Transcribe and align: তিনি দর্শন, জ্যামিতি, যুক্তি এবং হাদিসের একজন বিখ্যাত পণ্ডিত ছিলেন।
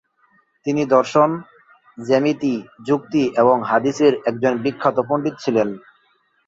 তিনি 0.65 0.81
দর্শন, 0.85 1.29
জ্যামিতি, 1.97 2.53
যুক্তি 2.87 3.23
এবং 3.37 3.57
হাদিসের 3.63 4.13
একজন 4.25 4.53
বিখ্যাত 4.63 4.97
পণ্ডিত 5.09 5.35
ছিলেন। 5.43 5.69